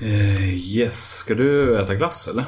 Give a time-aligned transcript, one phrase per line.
[0.00, 2.44] Eh, yes, ska du äta glass eller?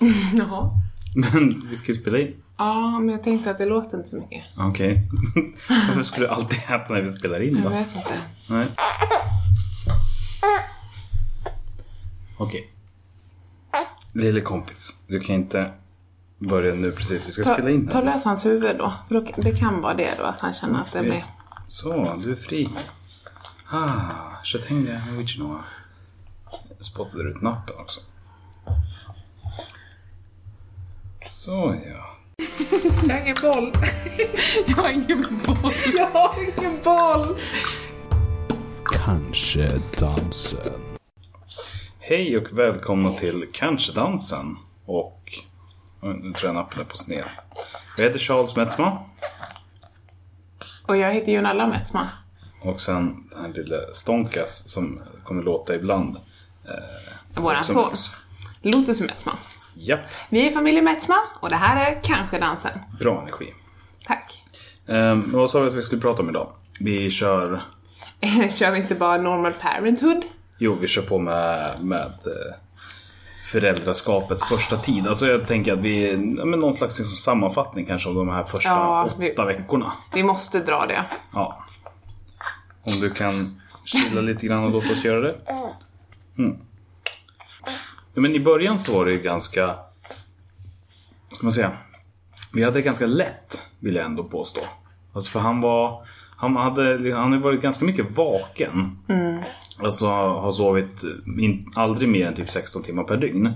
[0.34, 0.70] Jaha.
[1.16, 2.34] Men vi ska ju spela in.
[2.58, 4.44] Ja, men jag tänkte att det låter inte så mycket.
[4.56, 5.08] Okej.
[5.68, 7.68] Varför skulle du alltid äta när vi spelar in Jag då?
[7.68, 8.18] vet inte.
[8.46, 8.66] Nej.
[12.36, 12.68] Okej.
[14.12, 15.72] Lille kompis, du kan inte
[16.38, 17.22] börja nu precis.
[17.26, 18.04] Vi ska Ta, spela in ta här.
[18.04, 18.92] lös hans huvud då.
[19.08, 21.24] För då- Det kan vara det då, att han känner att det blir...
[21.68, 22.68] Så, du är fri.
[23.70, 23.90] Ah,
[24.44, 25.58] je t'aime original.
[26.82, 28.00] Spottade ut nappen också.
[31.26, 32.16] Så ja.
[33.06, 33.72] Jag har ingen boll.
[34.66, 35.72] jag har ingen boll.
[35.94, 37.36] Jag har ingen boll.
[38.84, 40.80] Kanske dansen.
[41.98, 44.56] Hej och välkomna till Kanske dansen.
[44.86, 45.32] Och
[46.00, 47.24] nu tror jag nappen är på sned.
[47.96, 48.98] Jag heter Charles Metzma.
[50.86, 52.08] Och jag heter Jonella Metzma.
[52.62, 56.16] Och sen den här lilla Stonkas som kommer låta ibland.
[57.36, 57.94] Våran Också son.
[58.62, 59.32] Lotus Metzma.
[59.74, 62.78] Japp, Vi är familjen Metzma och det här är Kanske dansen.
[63.00, 63.54] bra energi.
[64.06, 64.44] Tack.
[64.86, 66.48] Men vad sa vi att vi skulle prata om idag?
[66.80, 67.60] Vi kör...
[68.50, 70.22] Kör vi inte bara normal parenthood?
[70.58, 72.54] Jo, vi kör på med, med eh,
[73.52, 75.08] föräldraskapets första tid.
[75.08, 76.16] Alltså jag tänker att vi...
[76.16, 79.92] Men någon slags liksom sammanfattning kanske av de här första Ja, åtta vi- veckorna.
[80.14, 81.04] Vi måste dra det.
[81.32, 81.64] Ja.
[82.82, 85.34] Om du kan chilla lite grann och låta oss göra det.
[86.38, 86.56] Mm.
[88.14, 89.74] Men i början så var det ju ganska...
[91.30, 91.70] Ska man säga?
[92.52, 94.60] Vi hade det ganska lätt, vill jag ändå påstå.
[95.12, 96.06] Alltså för han var...
[96.36, 98.98] Han hade, han har varit ganska mycket vaken.
[99.78, 101.02] Alltså har sovit
[101.38, 103.52] in, aldrig mer än typ 16 timmar per dygn.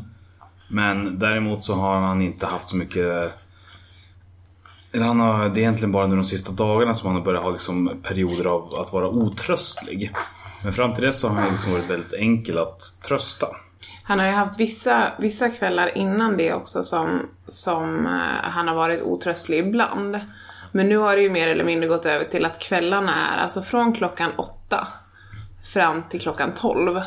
[0.71, 3.33] Men däremot så har han inte haft så mycket
[4.97, 7.43] eller han har, det är egentligen bara nu de sista dagarna som han har börjat
[7.43, 10.11] ha liksom perioder av att vara otröstlig.
[10.67, 13.47] Men fram till dess så har han liksom varit väldigt enkel att trösta.
[14.05, 18.75] Han har ju haft vissa, vissa kvällar innan det också som, som eh, han har
[18.75, 20.21] varit otröstlig ibland.
[20.73, 23.63] Men nu har det ju mer eller mindre gått över till att kvällarna är, alltså
[23.63, 24.89] från klockan åtta
[25.65, 27.01] fram till klockan tolv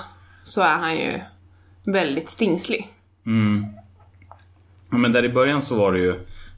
[0.43, 1.19] så är han ju
[1.85, 2.93] väldigt stingslig.
[4.89, 6.15] Ja, Men där i början så var det ju,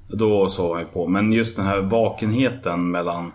[0.07, 1.07] då sov han ju på.
[1.07, 3.31] Men just den här vakenheten mellan,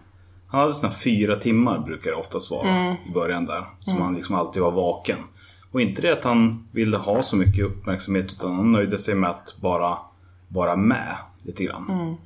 [0.49, 2.69] han hade sina fyra timmar brukar det oftast vara
[3.07, 3.67] i början där.
[3.81, 5.19] Som han liksom alltid var vaken.
[5.73, 9.31] Och inte det att han ville ha så mycket uppmärksamhet utan han nöjde sig med
[9.31, 9.99] att bara
[10.49, 12.17] vara med lite grann.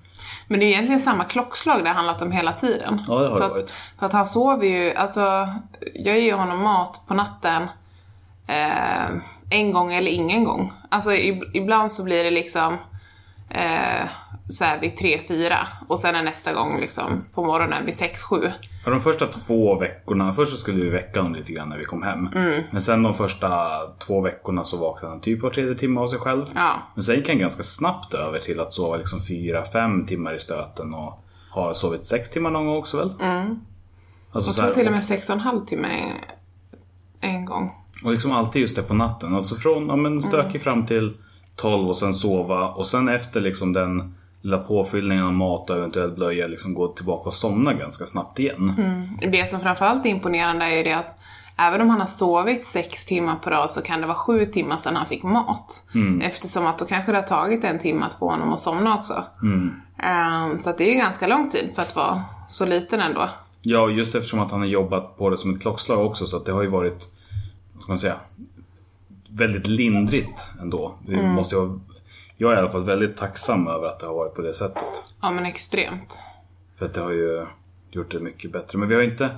[0.48, 3.00] Men det är egentligen samma klockslag det har handlat om hela tiden.
[3.08, 3.74] Ja, det har för det att, varit.
[3.98, 5.48] För att han sover ju, alltså,
[5.94, 7.62] jag ger honom mat på natten
[8.46, 9.10] eh,
[9.50, 10.72] en gång eller ingen gång.
[10.88, 12.76] Alltså ib- ibland så blir det liksom
[13.50, 14.08] eh,
[14.50, 18.22] så här vid tre, fyra och sen är nästa gång liksom på morgonen vid sex,
[18.22, 18.50] sju.
[18.84, 21.84] Ja, de första två veckorna, först så skulle vi väcka honom lite grann när vi
[21.84, 22.28] kom hem.
[22.70, 26.18] Men sen de första två veckorna så vaknade han typ var tredje timme av sig
[26.18, 26.46] själv.
[26.54, 26.72] Ja.
[26.94, 30.38] Men sen gick han ganska snabbt över till att sova liksom fyra, fem timmar i
[30.38, 33.12] stöten och har sovit sex timmar någon gång också väl?
[33.20, 33.60] Mm.
[34.32, 36.12] Alltså, Jag så här, tror till och med sex och en halv timme
[37.20, 37.72] en, gång.
[38.04, 39.34] och liksom alltid just det på natten.
[39.34, 41.16] Alltså från ja, men stökig fram till
[41.56, 46.14] 12 och sen sova och sen efter liksom den lilla påfyllningen av mat och eventuellt
[46.14, 48.74] blöja liksom gå tillbaka och somna ganska snabbt igen.
[49.32, 51.16] Det som framförallt är imponerande är ju det att
[51.56, 54.76] även om han har sovit sex timmar på rad så kan det vara sju timmar
[54.76, 55.86] sedan han fick mat.
[56.22, 59.24] Eftersom att då kanske det har tagit en timme att få honom att somna också.
[59.98, 63.28] Ehm, så att det är ju ganska lång tid för att vara så liten ändå.
[63.62, 66.44] Ja, just eftersom att han har jobbat på det som ett klockslag också så att
[66.46, 67.08] det har ju varit,
[67.72, 68.14] vad ska man säga,
[69.30, 70.94] väldigt lindrigt ändå.
[71.06, 71.78] Vi måste ju, ha-
[72.40, 74.84] jag är i alla fall väldigt tacksam över att det har varit på det sättet.
[75.20, 76.18] Ja men extremt.
[76.78, 77.46] För att det har ju
[77.90, 78.78] gjort det mycket bättre.
[78.78, 79.30] Men vi har inte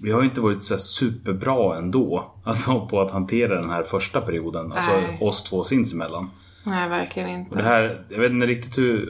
[0.00, 2.32] vi har ju inte varit så superbra ändå.
[2.44, 4.72] Alltså på att hantera den här första perioden.
[4.72, 5.18] Alltså Nej.
[5.20, 6.30] oss två sinsemellan.
[6.64, 7.56] Nej verkligen Och inte.
[7.56, 9.08] det här, jag vet inte riktigt hur,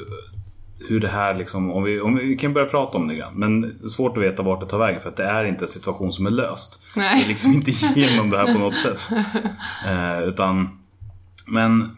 [0.89, 3.35] hur det här liksom, om vi, om vi, vi kan börja prata om det grann.
[3.35, 5.65] Men det är svårt att veta vart det tar vägen för att det är inte
[5.65, 6.83] en situation som är löst.
[6.97, 7.19] Nej.
[7.19, 8.99] Det är liksom inte igenom det här på något sätt.
[9.87, 10.79] Eh, utan,
[11.47, 11.97] men,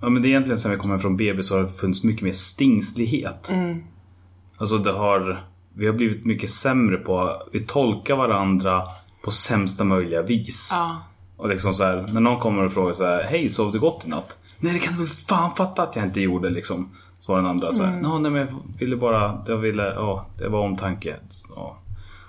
[0.00, 2.04] ja, men det är egentligen sen vi kom hem från BB så har det funnits
[2.04, 3.50] mycket mer stingslighet.
[4.56, 5.44] Alltså det har,
[5.74, 8.82] vi har blivit mycket sämre på, vi tolkar varandra
[9.24, 10.70] på sämsta möjliga vis.
[10.72, 10.96] Ja.
[11.36, 14.06] Och liksom så här, när någon kommer och frågar så här, hej sov du gott
[14.06, 14.38] i natt?
[14.58, 16.88] Nej det kan du väl fan fatta att jag inte gjorde liksom.
[17.18, 20.26] Så var den andra så här, "Nå, nej men jag ville bara, jag ville, ja
[20.38, 21.16] det var omtanke.
[21.56, 21.78] Ja.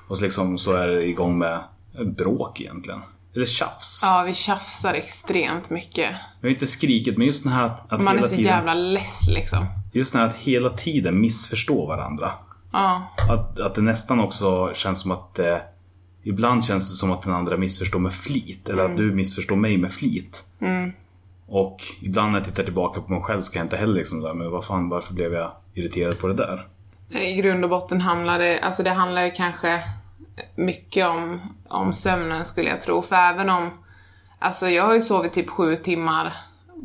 [0.08, 1.60] Och så liksom så är det igång med
[2.18, 3.00] bråk egentligen.
[3.36, 4.02] Eller tjafs.
[4.04, 6.16] ja, vi tjafsar extremt mycket.
[6.42, 8.74] Vi har inte skrikit men just den här att, att Man är så tiden, jävla
[8.74, 9.66] less liksom.
[9.94, 12.32] just den här att hela tiden missförstå varandra.
[12.72, 13.02] Ja.
[13.30, 15.62] Att, att det nästan också känns som att det
[16.24, 18.70] ibland känns det som att den andra missförstår med flit.
[18.70, 20.46] Eller att du missförstår mig med flit.
[21.48, 24.22] Och ibland när jag tittar tillbaka på mig själv så kan jag inte heller liksom
[24.22, 26.68] där, men vad fan, varför blev jag irriterad på det där?
[27.10, 29.82] I grund och botten handlar det, alltså det handlar ju kanske
[30.56, 33.02] mycket om, om sömnen skulle jag tro.
[33.02, 33.70] För även om,
[34.40, 36.34] alltså jag har ju sovit typ sju timmar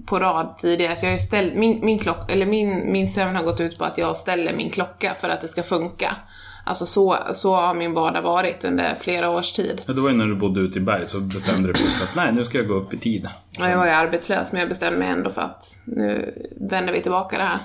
[0.07, 0.97] på rad tidigare.
[0.97, 3.79] Så jag har ju ställt, min, min, klock, eller min, min sömn har gått ut
[3.79, 6.17] på att jag ställer min klocka för att det ska funka.
[6.65, 9.83] Alltså så, så har min vardag varit under flera års tid.
[9.87, 12.05] Ja, det var ju när du bodde ute i berg så bestämde du dig för
[12.05, 13.29] att nej, nu ska jag gå upp i tid.
[13.59, 17.03] Ja, jag var ju arbetslös men jag bestämde mig ändå för att nu vänder vi
[17.03, 17.61] tillbaka det här.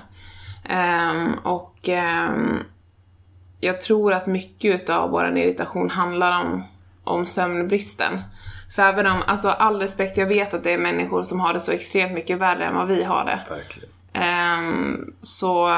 [0.68, 2.58] Ehm, och ehm,
[3.60, 6.64] jag tror att mycket av vår irritation handlar om,
[7.04, 8.20] om sömnbristen.
[8.76, 11.60] För även om, alltså all respekt, jag vet att det är människor som har det
[11.60, 13.40] så extremt mycket värre än vad vi har det.
[13.48, 13.90] Verkligen.
[14.12, 15.70] Ehm, så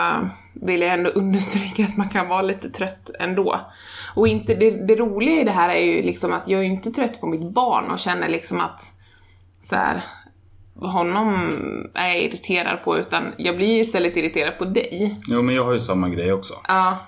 [0.53, 3.61] vill jag ändå understryka att man kan vara lite trött ändå.
[4.15, 6.71] Och inte, det, det roliga i det här är ju liksom att jag är ju
[6.71, 8.93] inte trött på mitt barn och känner liksom att
[9.61, 10.03] så här,
[10.75, 11.51] honom
[11.95, 15.21] är jag irriterad på utan jag blir istället irriterad på dig.
[15.29, 16.55] Jo, men jag har ju samma grej också.
[16.69, 16.99] Ja,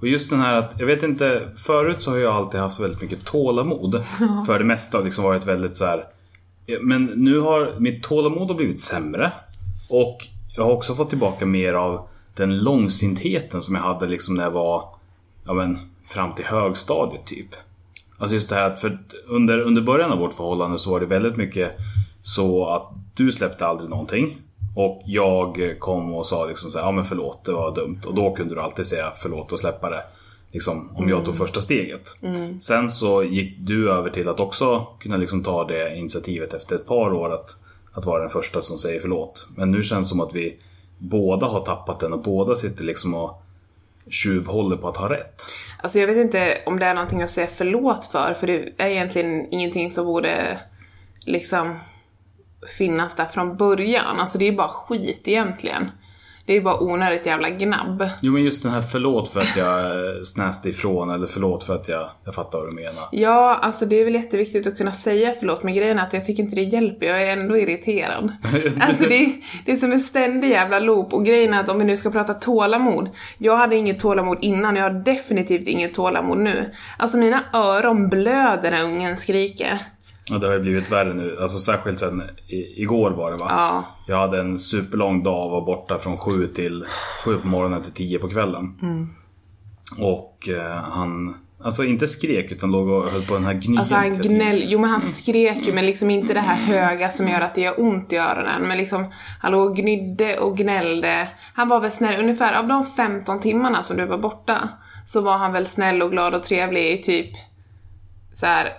[0.00, 3.02] Och just den här att, jag vet inte, förut så har jag alltid haft väldigt
[3.02, 4.04] mycket tålamod.
[4.46, 6.04] För det mesta har liksom varit väldigt så här.
[6.80, 9.32] Men nu har mitt tålamod har blivit sämre.
[9.90, 10.18] Och
[10.56, 14.50] jag har också fått tillbaka mer av den långsintheten som jag hade liksom när jag
[14.50, 14.84] var,
[15.44, 17.48] ja men, fram till högstadiet typ.
[18.18, 21.06] Alltså just det här att för under, under början av vårt förhållande så var det
[21.06, 21.76] väldigt mycket
[22.22, 24.38] så att du släppte aldrig någonting.
[24.76, 28.00] Och jag kom och sa liksom så här, ja men förlåt det var dumt.
[28.06, 30.02] Och då kunde du alltid säga förlåt och släppa det.
[30.52, 32.16] Liksom om jag tog första steget.
[32.60, 36.86] Sen så gick du över till att också kunna liksom ta det initiativet efter ett
[36.86, 37.56] par år att,
[37.92, 39.46] att vara den första som säger förlåt.
[39.56, 40.56] Men nu känns det som att vi
[40.98, 43.42] båda har tappat den och båda sitter liksom och
[44.10, 45.42] tjuvhåller på att ha rätt.
[45.82, 48.88] alltså jag vet inte om det är någonting att säga förlåt för, för det är
[48.88, 50.58] egentligen ingenting som borde
[51.20, 51.78] liksom
[52.78, 54.20] finnas där från början.
[54.20, 55.90] Alltså det är bara skit egentligen.
[56.46, 58.08] Det är bara onödigt jävla gnabb.
[58.22, 61.74] Jo men just den här förlåt för att jag eh, snäste ifrån eller förlåt för
[61.74, 63.08] att jag, jag fattar vad du menar.
[63.12, 66.24] Ja, alltså det är väl jätteviktigt att kunna säga förlåt, men grejen är att jag
[66.24, 68.32] tycker inte det hjälper, jag är ändå irriterad.
[68.80, 69.32] Alltså det är,
[69.64, 72.10] det är som en ständig jävla loop, och grejen är att om vi nu ska
[72.10, 76.74] prata tålamod, jag hade inget tålamod innan, jag har definitivt inget tålamod nu.
[76.98, 79.80] Alltså mina öron blöder när ungen skriker.
[80.32, 83.46] Och det har ju blivit värre nu, alltså särskilt sen i, igår var det va?
[83.48, 83.84] Ja.
[84.06, 86.84] Jag hade en superlång dag, var borta från sju till
[87.24, 88.74] sju på morgonen till tio på kvällen.
[89.98, 93.78] Och eh, han, alltså inte skrek utan låg och höll på den här gnien.
[93.78, 97.28] Alltså han gnäll, jo men han skrek ju men liksom inte det här höga som
[97.28, 98.62] gör att det gör ont i öronen.
[98.62, 99.06] Men liksom,
[99.40, 101.28] han låg och gnydde och gnällde.
[101.54, 104.68] Han var väl snäll, ungefär av de 15 timmarna som du var borta
[105.06, 107.30] så var han väl snäll och glad och trevlig i typ
[108.32, 108.72] så här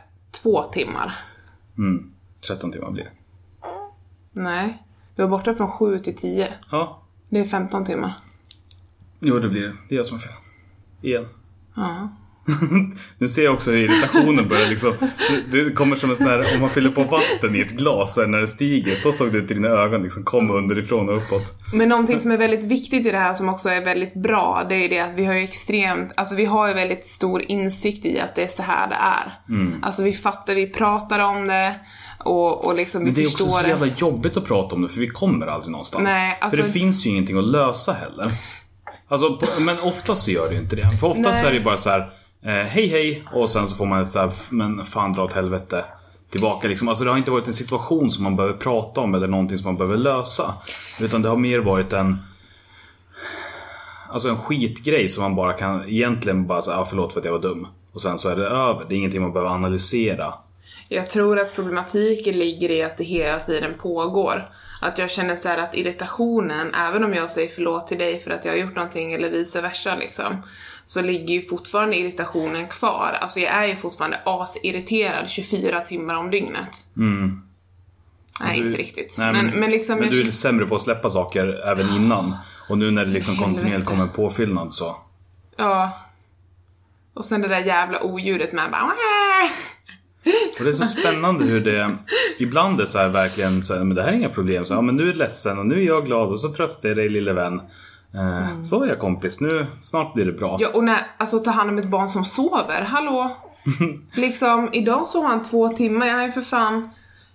[0.43, 1.13] två timmar.
[1.77, 2.11] Mm,
[2.47, 3.11] 13 timmar blir det.
[4.31, 4.83] Nej,
[5.15, 6.53] du var borta från 7 till 10.
[6.71, 8.13] Ja, Det är 15 timmar.
[9.19, 9.75] jo det blir det.
[9.89, 10.31] Det är jag som är fel.
[11.01, 11.25] Igen.
[11.75, 12.09] Ja.
[13.17, 14.93] Nu ser jag också hur irritationen börjar liksom.
[15.51, 18.25] Det kommer som en sån här, om man fyller på vatten i ett glas så
[18.27, 18.95] när det stiger.
[18.95, 20.23] Så såg det ut i dina ögon liksom.
[20.23, 21.53] Kom underifrån och uppåt.
[21.73, 24.75] Men någonting som är väldigt viktigt i det här som också är väldigt bra, det
[24.75, 28.05] är ju det att vi har ju extremt, alltså vi har ju väldigt stor insikt
[28.05, 29.33] i att det är så här det är.
[29.81, 31.75] Alltså vi fattar, vi pratar om det
[32.19, 33.67] och, och liksom Men det är också så det.
[33.67, 36.03] jävla jobbigt att prata om det för vi kommer aldrig någonstans.
[36.03, 38.31] Nej, alltså- För det finns ju ingenting att lösa heller.
[39.09, 40.89] Alltså, men oftast så gör det ju inte det.
[40.99, 41.45] För oftast Nej.
[41.45, 42.09] är det ju bara så här.
[42.41, 45.33] Eh, hej hej och sen så får man ett så här, men fan dra åt
[45.33, 45.85] helvete.
[46.29, 46.89] Tillbaka liksom.
[46.89, 49.65] Alltså det har inte varit en situation som man behöver prata om eller någonting som
[49.65, 50.53] man behöver lösa.
[50.99, 52.17] Utan det har mer varit en
[54.09, 57.31] Alltså en skitgrej som man bara kan egentligen bara säga ah, förlåt för att jag
[57.31, 57.67] var dum.
[57.91, 58.85] Och sen så är det över.
[58.89, 60.33] Det är ingenting man behöver analysera.
[60.87, 64.49] Jag tror att problematiken ligger i att det hela tiden pågår.
[64.81, 68.45] Att jag känner såhär att irritationen, även om jag säger förlåt till dig för att
[68.45, 70.43] jag har gjort någonting eller vice versa liksom,
[70.87, 73.17] så ligger ju fortfarande irritationen kvar.
[73.21, 76.69] Alltså jag är ju fortfarande asirriterad 24 timmar om dygnet.
[78.39, 79.15] Nej, Du- inte riktigt.
[79.17, 79.99] Nej, men, men, liksom...
[79.99, 82.35] men du är sämre på att släppa saker även innan.
[82.69, 84.95] Och nu när det liksom kontinuerligt kommer påfyllnad så.
[85.57, 85.91] Ja.
[87.13, 88.91] Och sen det där jävla oljudet med bara...
[90.59, 91.97] Och det är så spännande hur det
[92.39, 94.65] ibland är så här verkligen så här, men det här är inga problem.
[94.65, 96.89] Så, ja, men nu är du ledsen och nu är jag glad och så tröstar
[96.89, 97.61] jag dig lille vän.
[98.13, 100.49] Eh, Så är jag kompis, nu snart blir det bra.
[100.49, 100.61] Mm.
[100.61, 103.37] Ja, och när, alltså ta hand om ett barn som sover, hallå?
[104.13, 106.89] liksom, idag sov han två timmar, jag ju för fan,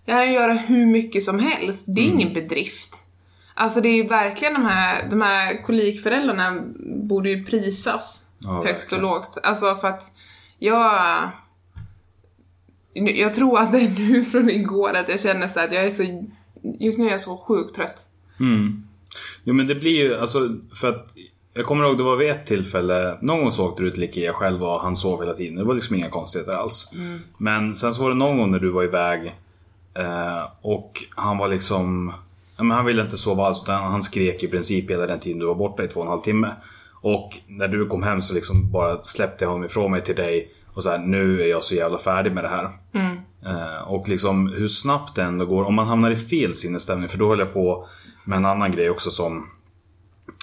[0.05, 1.87] jag kan göra hur mycket som helst.
[1.95, 2.21] Det är Mm.
[2.21, 2.95] ingen bedrift.
[3.55, 6.63] Alltså det är ju verkligen de här, de här kolikföräldrarna
[7.09, 9.05] borde ju prisas Ja, högt verkligen.
[9.05, 9.39] och lågt.
[9.43, 10.03] Alltså för att
[10.59, 11.01] jag,
[12.95, 15.91] Jag tror att det är nu från igår att jag känner så att jag är
[15.91, 16.25] så...
[16.81, 18.09] Just nu är jag så sjukt trött.
[18.41, 18.85] Mm.
[19.45, 21.15] Jo men det blir ju, alltså för att
[21.55, 24.33] jag kommer ihåg det var vid ett tillfälle, någon gång så åkte du till Ikea
[24.33, 25.57] själv och han sov hela tiden.
[25.57, 26.91] Det var liksom inga konstigheter alls.
[26.95, 27.21] Mm.
[27.39, 29.35] Men sen så var det någon gång när du var iväg
[29.95, 32.13] eh, och han var liksom,
[32.59, 35.47] men han ville inte sova alls utan han skrek i princip hela den tiden du
[35.47, 36.51] var borta i två och en halv timme.
[37.01, 40.53] Och när du kom hem så liksom bara släppte jag honom ifrån mig till dig
[40.75, 42.71] och så här, nu är jag så jävla färdig med det här.
[43.47, 47.19] Eh, och liksom hur snabbt det ändå går, om man hamnar i fel sinnesstämning, för
[47.19, 47.89] då höll jag på
[48.25, 49.51] med en annan grej också som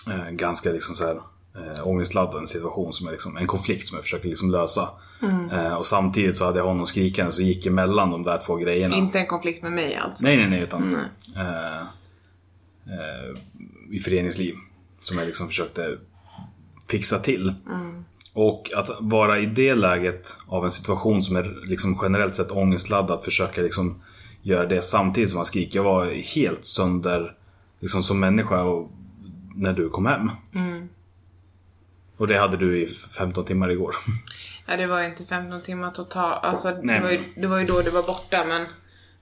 [0.08, 1.22] eh, ganska liksom så här
[1.56, 4.90] eh, ångestladdad situation som är liksom en konflikt som jag försöker liksom lösa.
[5.52, 8.96] Eh, och samtidigt så hade jag honom skrikande så gick emellan de där två grejerna.
[8.96, 10.24] Inte en konflikt med mig alltså.
[10.24, 10.62] Nej, nej, nej.
[10.62, 10.96] Utan
[11.36, 11.82] eh,
[12.86, 13.38] eh,
[13.92, 14.56] i föreningsliv.
[15.00, 15.98] Som jag liksom försökte
[16.88, 17.54] fixa till.
[18.34, 23.24] Och att vara i det läget av en situation som är liksom generellt sett ångestladdad.
[23.24, 24.02] Försöka liksom
[24.42, 25.80] göra det samtidigt som man skriker.
[25.80, 26.06] Jag var
[26.36, 27.36] helt sönder
[27.80, 28.92] liksom som människa och,
[29.56, 30.32] när du kom hem.
[32.20, 33.96] Och det hade du i 15 timmar igår.
[34.66, 36.44] Ja, det var ju inte 15 timmar totalt.
[36.44, 38.66] Alltså, det, var ju, det var ju då du var borta men...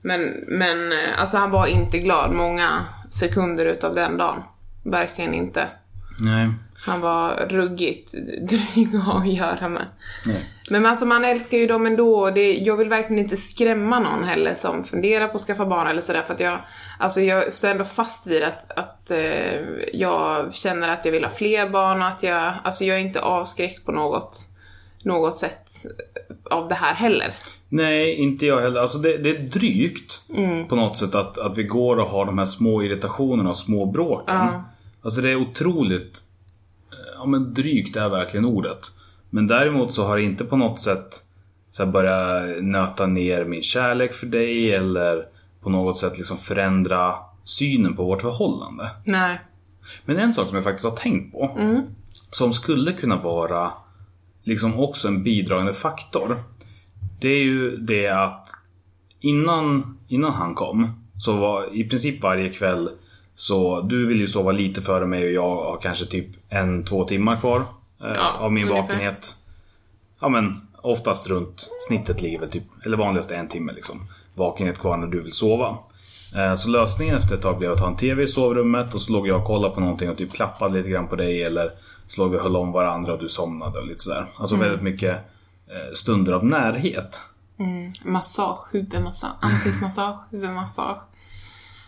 [0.02, 4.42] Men, men eh, alltså han var inte glad många sekunder utav den dagen.
[4.84, 5.68] Verkligen inte.
[6.20, 6.50] Nej.
[6.86, 9.86] Han var ruggigt dryg att göra med.
[10.26, 10.44] Nej.
[10.70, 12.30] Men alltså man älskar ju dem ändå.
[12.30, 16.02] Det, jag vill verkligen inte skrämma någon heller som funderar på att skaffa barn eller
[16.02, 16.22] sådär.
[16.22, 16.58] För att jag,
[16.98, 19.60] alltså jag står ändå fast vid att, att eh,
[19.92, 23.20] jag känner att jag vill ha fler barn och att jag, alltså jag är inte
[23.20, 24.38] avskräckt på något,
[25.02, 25.70] något sätt
[26.50, 27.34] av det här heller.
[27.68, 28.80] Nej, inte jag heller.
[28.80, 30.22] Alltså det, det är drygt
[30.68, 33.86] på något sätt att, att vi går och har de här små irritationerna och små
[33.86, 34.36] bråken.
[34.36, 34.64] Ja.
[35.02, 36.22] Alltså det är otroligt...
[37.18, 38.92] Ja men drygt är verkligen ordet.
[39.30, 41.22] Men däremot så har det inte på något sätt
[41.70, 45.26] så här börjat nöta ner min kärlek för dig eller
[45.60, 48.90] på något sätt liksom förändra synen på vårt förhållande.
[49.04, 49.40] Nej.
[50.04, 51.56] Men en sak som jag faktiskt har tänkt på.
[52.30, 53.72] Som skulle kunna vara
[54.42, 56.42] liksom också en bidragande faktor.
[57.20, 58.50] Det är ju det att
[59.20, 62.90] innan, innan han kom så var i princip varje kväll
[63.40, 67.04] så du vill ju sova lite före mig och jag har kanske typ en, två
[67.04, 67.58] timmar kvar
[68.00, 68.82] eh, Ja, av min ungefär.
[68.82, 69.36] vakenhet.
[70.20, 74.06] Ja men oftast runt snittet ligger väl typ, eller vanligast en timme liksom.
[74.34, 75.78] Vakenhet kvar när du vill sova.
[76.36, 79.12] Eh, Så lösningen efter ett tag blev att ha en TV i sovrummet och så
[79.12, 81.70] låg jag och kollade på någonting och typ klappade lite grann på dig eller
[82.08, 84.26] så låg vi och höll om varandra och du somnade och lite sådär.
[84.38, 85.16] Alltså väldigt mycket
[85.66, 87.22] eh, stunder av närhet.
[88.04, 90.98] Massage, huvudmassage, ansiktsmassage, huvudmassage.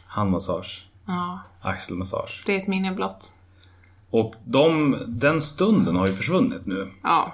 [0.07, 2.43] Handmassage, Ja, axelmassage.
[2.47, 3.33] det är ett minne blott.
[4.11, 6.91] Och de, den stunden har ju försvunnit nu.
[7.03, 7.33] Ja,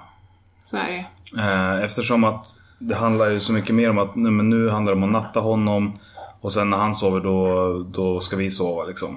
[0.63, 0.87] så är
[1.33, 1.41] det.
[1.41, 4.91] Eh, Eftersom att det handlar ju så mycket mer om att nu, men nu handlar
[4.95, 5.99] det om att natta honom
[6.41, 9.15] och sen när han sover då, då ska vi sova liksom.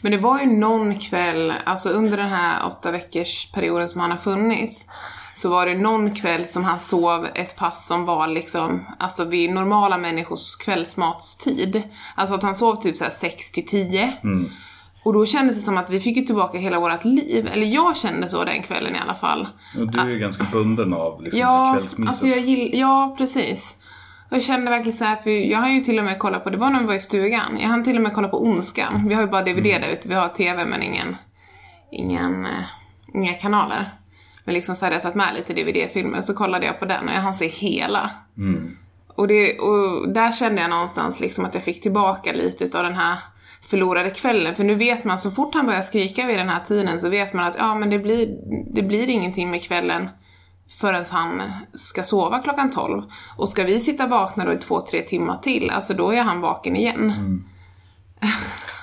[0.00, 4.10] Men det var ju någon kväll, alltså under den här åtta veckors perioden som han
[4.10, 4.86] har funnits,
[5.40, 9.52] så var det någon kväll som han sov ett pass som var liksom, alltså vid
[9.52, 11.82] normala människors kvällsmatstid.
[12.14, 14.12] Alltså att han sov typ såhär 6 till 10.
[15.04, 17.48] Och då kändes det som att vi fick ju tillbaka hela vårt liv.
[17.52, 19.48] Eller jag kände så den kvällen i alla fall.
[19.78, 22.10] Och du är ju ganska bunden av liksom, Ja, kvällsmyset.
[22.10, 23.76] alltså jag gill, ja precis.
[24.30, 26.50] Och jag kände verkligen så här, för jag har ju till och med kollat på,
[26.50, 29.08] det var när vi var i stugan, jag hann till och med kolla på Ondskan.
[29.08, 29.80] Vi har ju bara DVD Mm.
[29.82, 31.16] där ute, vi har TV men ingen,
[31.92, 32.52] ingen, eh,
[33.14, 33.90] inga kanaler.
[34.44, 37.14] Men liksom så hade jag tagit med lite DVD-filmer, så kollade jag på den och
[37.14, 38.10] jag hann se hela.
[38.36, 38.76] Mm.
[39.08, 42.94] Och, det, och där kände jag någonstans liksom att jag fick tillbaka lite utav den
[42.94, 43.18] här
[43.70, 44.54] förlorade kvällen.
[44.54, 47.32] För nu vet man, så fort han börjar skrika vid den här tiden så vet
[47.32, 48.38] man att ja men det blir,
[48.74, 50.08] det blir ingenting med kvällen
[50.80, 51.42] förrän han
[51.74, 53.02] ska sova klockan 12.
[53.36, 56.40] Och ska vi sitta vakna då i två, tre timmar till, alltså då är han
[56.40, 57.12] vaken igen.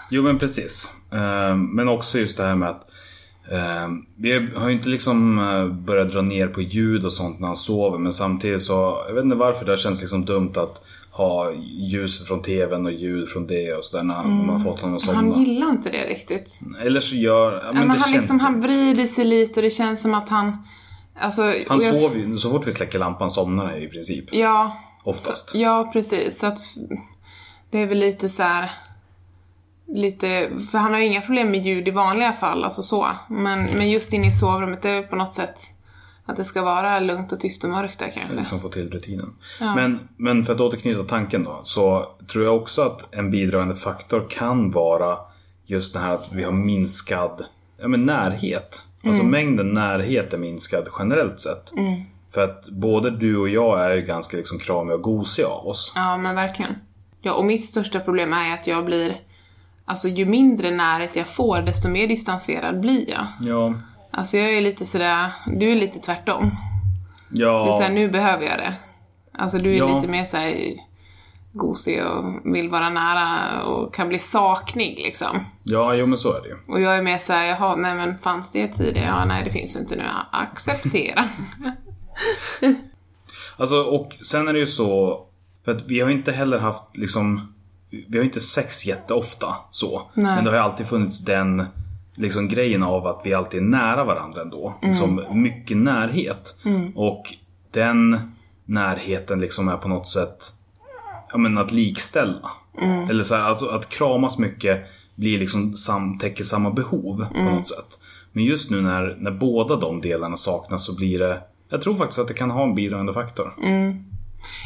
[0.10, 0.96] Jo men precis.
[1.12, 2.90] Eh, Men också just det här med att
[4.16, 7.56] Vi har ju inte liksom eh, börjat dra ner på ljud och sånt när han
[7.56, 11.52] sover men samtidigt så Jag vet inte varför det känns liksom dumt att ha
[11.92, 15.02] ljuset från TVn och ljud från det och sådär när när man fått honom att
[15.02, 15.22] somna.
[15.22, 16.60] Han gillar inte det riktigt.
[16.82, 17.54] Eller så gör...
[17.66, 20.58] Ja, men men han, liksom, han vrider sig lite och det känns som att han...
[21.20, 24.26] Alltså, Han jag- sover ju, så fort vi släcker lampan somnar han ju i princip.
[24.32, 25.56] Ja, Oftast.
[25.56, 26.40] Ja, precis.
[26.40, 26.60] Så att
[27.72, 28.72] det är väl lite så här.
[29.88, 33.08] Lite, för han har ju inga problem med ljud i vanliga fall, alltså så.
[33.28, 35.60] Men, men just inne i sovrummet, det är på något sätt
[36.26, 38.34] att det ska vara lugnt och tyst och mörkt där kanske.
[38.34, 39.34] Liksom få till rutinen.
[39.60, 41.60] Men, men för att återknyta tanken då.
[41.64, 45.18] Så tror jag också att en bidragande faktor kan vara
[45.66, 47.46] just det här att vi har minskad
[47.78, 48.84] ja, men närhet.
[49.04, 51.72] Alltså mängden närhet är minskad generellt sett.
[52.34, 55.92] För att både du och jag är ju ganska liksom kramiga och gosiga av oss.
[55.96, 56.76] Ja, men verkligen.
[57.22, 59.22] Ja, och mitt största problem är att jag blir...
[59.90, 63.28] Alltså ju mindre närhet jag får, desto mer distanserad blir jag.
[63.42, 63.74] Ja.
[64.12, 66.52] Alltså jag är lite sådär, du är lite tvärtom.
[67.30, 67.72] Det är Ja.
[67.72, 68.74] såhär, nu behöver jag det.
[69.38, 69.96] Alltså du är Ja.
[69.96, 70.74] lite mer såhär
[71.54, 75.46] gosig och vill vara nära och kan bli saknig liksom.
[75.64, 76.56] Ja, jo men så är det ju.
[76.68, 79.08] Och jag är mer såhär, jaha, nej men fanns det tidigare?
[79.08, 80.04] Ja, nej det finns inte nu.
[80.32, 81.26] Acceptera.
[83.58, 85.22] Alltså och sen är det ju så.
[85.66, 87.54] För att vi har inte heller haft liksom.
[87.90, 90.02] Vi har inte sex jätteofta så.
[90.14, 90.36] Nej.
[90.36, 91.66] Men det har ju alltid funnits den
[92.16, 94.74] liksom grejen av att vi alltid är nära varandra ändå.
[94.82, 96.56] Liksom mycket närhet.
[96.96, 97.34] Och
[97.72, 98.20] den
[98.66, 100.54] närheten liksom är på något sätt
[101.32, 102.52] ja, men att likställa.
[103.10, 107.68] Eller så här, alltså att kramas mycket blir liksom sam, täcker samma behov på något
[107.68, 108.00] sätt.
[108.32, 112.20] Men just nu när, när båda de delarna saknas så blir det Jag tror faktiskt
[112.20, 113.54] att det kan ha en bidragande faktor.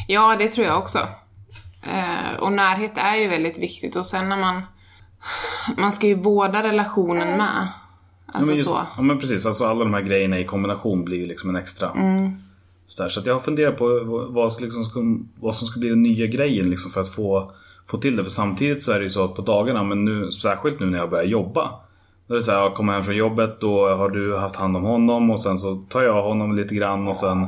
[0.07, 0.99] Ja, det tror jag också.
[1.83, 4.61] Eh, och närhet är ju väldigt viktigt och sen när man...
[5.77, 7.67] Man ska ju vårda relationen med.
[7.67, 8.81] Ja, Alltså men just, så.
[8.97, 11.89] ja men precis, alltså alla de här grejerna i kombination blir ju liksom en extra.
[11.89, 12.31] Mm.
[12.87, 14.99] Så, där, så att jag har funderat på vad, som liksom ska,
[15.39, 17.51] vad som ska bli den nya grejen liksom för att få,
[17.87, 18.23] få till det.
[18.23, 20.97] För samtidigt så är det ju så att på dagarna, men nu, särskilt nu när
[20.97, 21.69] jag börjar jobba.
[22.27, 24.77] Då är det så här, jag kommer hem från jobbet, då har du haft hand
[24.77, 27.47] om honom och sen så tar jag honom lite grann och sen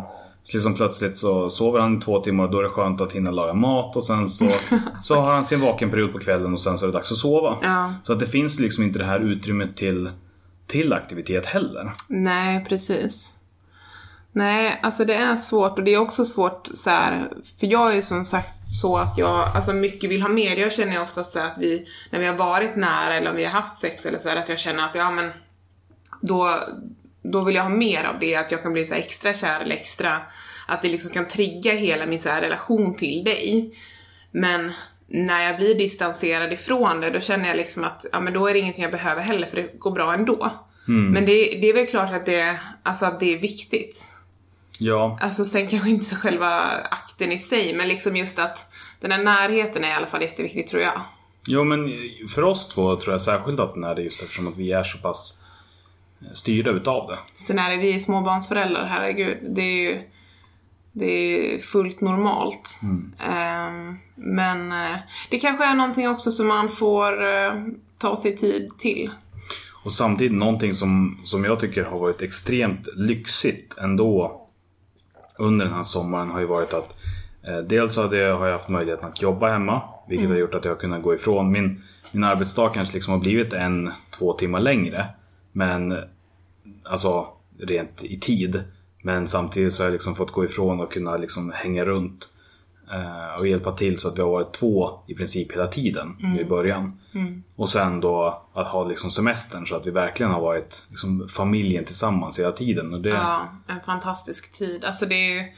[0.52, 3.54] liksom plötsligt så sover han två timmar och då är det skönt att hinna laga
[3.54, 4.46] mat och sen så,
[5.04, 7.58] så har han sin vakenperiod på kvällen och sen så är det dags att sova.
[7.62, 7.94] Ja.
[8.04, 10.10] Så att det finns liksom inte det här utrymmet till,
[10.68, 11.94] till aktivitet heller.
[12.08, 13.34] Nej, precis.
[14.36, 17.96] Nej, alltså det är svårt och det är också svårt så här, för jag är
[17.96, 20.56] ju som sagt så att jag, alltså mycket vill ha mer.
[20.56, 23.44] Jag känner ju ofta så att vi, när vi har varit nära eller om vi
[23.44, 25.32] har haft sex eller så här, att jag känner att ja men,
[26.22, 26.60] då,
[27.24, 29.76] då vill jag ha mer av det, att jag kan bli så extra kär eller
[29.76, 30.22] extra,
[30.68, 33.76] att det liksom kan trigga hela min så här relation till dig.
[34.32, 34.72] Men
[35.08, 38.54] när jag blir distanserad ifrån det, då känner jag liksom att ja, men då är
[38.54, 40.52] det ingenting jag behöver heller för det går bra ändå.
[40.86, 44.06] Men det, det är väl klart att det, alltså att det är viktigt.
[44.80, 46.50] Ja, Alltså sen kanske inte själva
[46.92, 50.68] akten i sig, men liksom just att den här närheten är i alla fall jätteviktig
[50.68, 51.02] tror jag.
[51.48, 51.90] jo men
[52.36, 54.84] för oss två tror jag särskilt att den är det just eftersom att vi är
[54.84, 55.38] så pass
[56.34, 57.18] styrda utav det.
[57.36, 60.02] Sen är det vi småbarnsföräldrar, herregud, det är ju
[60.94, 62.80] det är fullt normalt.
[63.20, 64.98] Ehm, men eh,
[65.30, 67.54] det kanske är någonting också som man får eh,
[67.98, 69.12] ta sig tid till.
[69.84, 74.42] Och samtidigt någonting som, som jag tycker har varit extremt lyxigt ändå
[75.38, 76.98] under den här sommaren har ju varit att
[77.48, 80.66] eh, dels har, det, har jag haft möjligheten att jobba hemma vilket har gjort att
[80.66, 84.60] jag har kunnat gå ifrån min, min arbetsdag kanske liksom har blivit en, två timmar
[84.60, 85.06] längre.
[85.52, 85.94] Men
[86.84, 87.28] alltså
[87.60, 88.64] rent i tid.
[89.02, 92.30] Men samtidigt så har jag liksom fått gå ifrån och kunna liksom hänga runt
[92.92, 96.42] eh, och hjälpa till så att vi har varit två i princip hela tiden nu
[96.42, 97.00] i början.
[97.56, 101.86] Och sen då att ha liksom semestern så att vi verkligen har varit liksom familjen
[101.86, 102.94] tillsammans hela tiden.
[102.94, 104.86] Och det, Ja, en fantastisk tid.
[104.86, 105.52] Alltså det är ju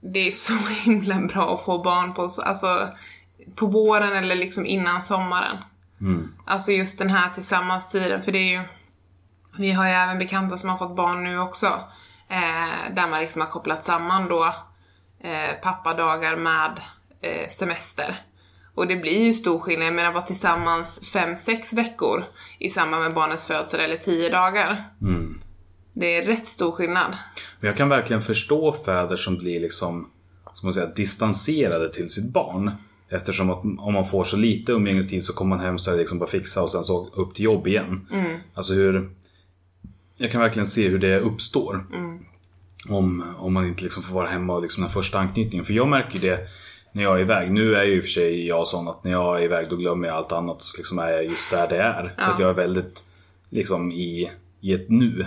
[0.00, 2.88] det är så himla bra att få barn på, alltså,
[3.54, 5.56] på våren eller liksom innan sommaren.
[6.44, 8.62] Alltså just den här tillsammans-tiden, för det är ju
[9.58, 11.66] vi har ju även bekanta som har fått barn nu också.
[12.28, 14.44] Eh, där man liksom har kopplat samman då
[15.20, 16.80] eh, pappadagar med
[17.20, 18.16] eh, semester.
[18.74, 19.86] Och det blir ju stor skillnad.
[19.86, 22.24] Jag menar vara tillsammans fem sex veckor
[22.58, 24.84] i samband med barnets födsel eller 10 dagar.
[25.92, 27.16] Det är rätt stor skillnad.
[27.60, 30.10] Men jag kan verkligen förstå fäder som blir liksom
[30.54, 32.70] som man säger, distanserade till sitt barn.
[33.08, 36.00] Eftersom att om man får så lite umgängestid så kommer man hem så är det
[36.00, 38.08] liksom bara fixa och sen så upp till jobb igen.
[38.54, 39.10] Alltså hur...
[40.16, 41.86] Jag kan verkligen se hur det uppstår.
[42.88, 45.64] Om, om man inte liksom får vara hemma och liksom den första anknytningen.
[45.64, 46.48] För jag märker det
[46.92, 47.50] när jag är iväg.
[47.52, 49.76] Nu är ju i och för sig jag sån att när jag är iväg då
[49.76, 50.56] glömmer jag allt annat.
[50.56, 52.12] Och så liksom är jag just där det är.
[52.16, 53.04] För att jag är väldigt
[53.50, 55.26] liksom i, i ett nu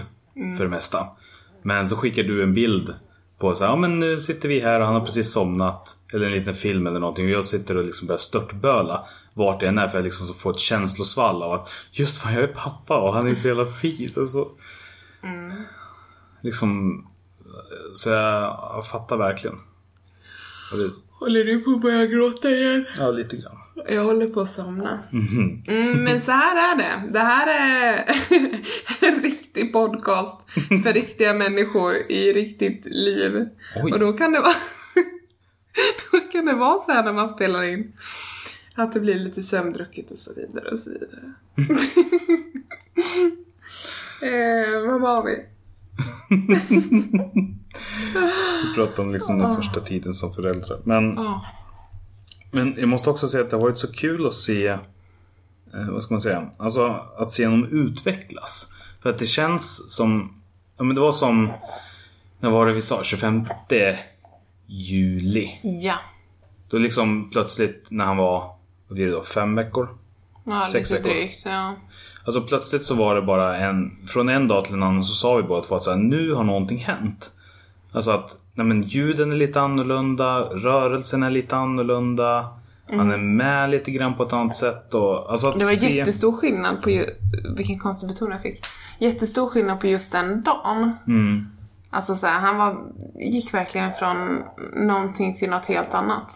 [0.58, 1.08] för det mesta.
[1.62, 2.94] Men så skickar du en bild
[3.38, 5.98] på så här, ja men nu sitter vi här och han har precis somnat.
[6.14, 9.68] Eller en liten film eller någonting och jag sitter och liksom börjar störtböla vart det
[9.68, 12.48] än är för jag liksom så får ett känslosvall av att just fan jag är
[12.48, 14.52] pappa och han är så jävla fin och så.
[16.42, 16.94] Liksom
[17.94, 19.60] så jag, fattar verkligen.
[21.20, 22.86] Håller du på att börja gråta igen?
[22.98, 23.58] ja lite grann.
[23.88, 25.04] Jag håller på att somna.
[25.68, 27.12] Mm, men så här är det.
[27.12, 28.06] Det här är
[29.10, 30.52] en riktig podcast
[30.84, 33.50] för riktiga människor i riktigt liv.
[33.84, 33.92] Oj.
[33.94, 34.54] Och då kan det vara
[36.12, 37.94] då kan det vara så här när man spelar in.
[38.76, 41.34] Att det blir lite sömndrucket och så vidare och så vidare.
[44.22, 45.46] eh, vad var vi?
[48.70, 50.80] Vi pratar om liksom den första tiden som föräldrar.
[50.84, 51.46] Men, Ja.
[52.52, 54.80] men jag måste också säga att det har varit så kul att se eh,
[55.92, 56.50] Vad ska man säga?
[56.58, 58.74] Alltså att se honom utvecklas.
[59.02, 60.42] För att det känns som
[60.78, 61.52] Ja men det var som
[62.40, 63.04] När var det vi sa?
[63.04, 63.46] 25
[64.68, 65.50] juli.
[65.64, 65.96] Ja.
[66.70, 68.40] Då liksom plötsligt när han var
[68.88, 69.24] Vad blir det då?
[69.24, 69.98] Fem veckor?
[70.44, 71.16] Ja, Sex lite veckor.
[71.16, 71.46] drygt.
[71.46, 71.74] Ja.
[72.30, 75.36] Alltså plötsligt så var det bara en Från en dag till en annan så sa
[75.36, 77.32] vi båda två att så här, nu har någonting hänt.
[77.92, 82.48] Alltså att nej men, ljuden är lite annorlunda, rörelsen är lite annorlunda.
[82.92, 84.94] Han är med lite grann på ett annat sätt.
[84.94, 85.68] Och, alltså att Mm.
[85.68, 85.98] Det var se...
[85.98, 87.06] jättestor skillnad på ju...
[87.58, 88.60] Vilken konstig betoning jag fick.
[89.00, 90.96] Jättestor skillnad på just den dagen.
[91.08, 91.48] Mm.
[91.90, 92.78] Alltså så här, han var,
[93.20, 94.44] gick verkligen från
[94.88, 96.32] någonting till något helt annat.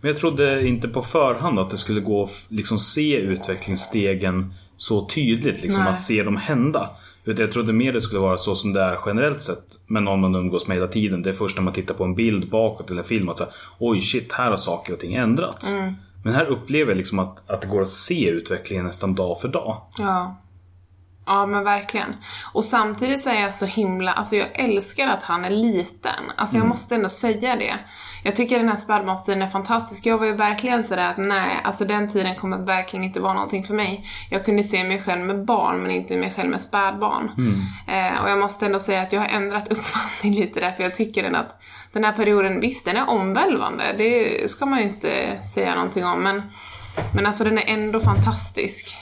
[0.00, 5.06] Men jag trodde inte på förhand att det skulle gå att liksom se utvecklingsstegen så
[5.06, 5.62] tydligt.
[5.62, 5.94] Liksom Nej.
[5.94, 6.90] att se dem hända.
[7.24, 10.20] Utan jag trodde mer det skulle vara så som det är generellt sett med någon
[10.20, 11.22] man umgås med hela tiden.
[11.22, 13.50] Det är först när man tittar på en bild bakåt eller en film att säga
[13.78, 15.72] oj shit, här har saker och ting ändrats.
[15.72, 15.94] Mm.
[16.24, 19.48] Men här upplever jag liksom att, att det går att se utvecklingen nästan dag för
[19.48, 19.82] dag.
[19.98, 20.36] Ja.
[21.26, 22.16] Ja men verkligen.
[22.52, 26.32] Och samtidigt så är jag så himla, alltså jag älskar att han är liten.
[26.36, 27.74] Alltså jag måste ändå säga det.
[28.24, 30.06] Jag tycker den här spädbarnstiden är fantastisk.
[30.06, 33.64] Jag var ju verkligen sådär att nej, alltså den tiden kommer verkligen inte vara någonting
[33.64, 34.04] för mig.
[34.30, 37.30] Jag kunde se mig själv med barn men inte mig själv med spädbarn.
[37.86, 40.96] Eh, och jag måste ändå säga att jag har ändrat uppfattning lite där för jag
[40.96, 41.60] tycker den att
[41.92, 43.84] den här perioden, visst den är omvälvande.
[43.98, 46.42] Det ska man ju inte säga någonting om men,
[47.14, 48.96] men alltså den är ändå fantastisk.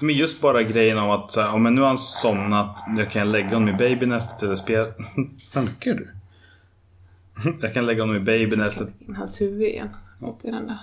[0.00, 3.20] Men just bara grejen om att så här, om nu har han somnat, nu kan
[3.20, 4.86] jag lägga honom i babynästet eller spela...
[5.42, 6.08] Snackar du?
[7.60, 8.88] Jag kan lägga honom i babynästet.
[8.98, 9.88] in hans huvud igen.
[10.42, 10.78] I den där.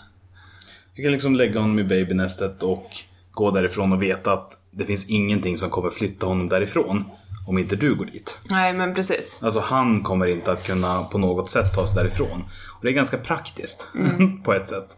[0.94, 2.90] Jag kan liksom lägga honom i babynästet och
[3.32, 7.04] gå därifrån och veta att det finns ingenting som kommer flytta honom därifrån.
[7.48, 8.40] Om inte du går dit.
[8.50, 9.40] Nej men precis.
[9.44, 12.44] Alltså han kommer inte att kunna på något sätt ta sig därifrån.
[12.70, 13.92] Och det är ganska praktiskt
[14.44, 14.98] på ett sätt.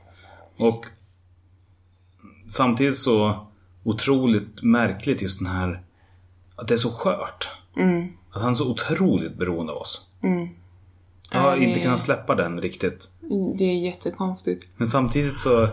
[0.57, 0.85] Och
[2.47, 3.47] samtidigt så
[3.83, 5.81] otroligt märkligt just den här
[6.55, 7.49] att det är så skört.
[8.31, 10.01] Att han är så otroligt beroende av oss.
[11.31, 13.09] Jag har Ja, inte kunnat släppa den riktigt.
[13.57, 14.67] Det är jättekonstigt.
[14.77, 15.67] Men samtidigt så